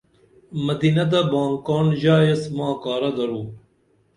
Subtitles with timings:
[0.65, 3.41] مدینہ تہ بھانگ کاڻ ژا ایس ماں کارہ درو